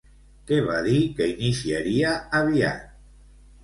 [0.51, 2.93] Què va dir que iniciaria aviat?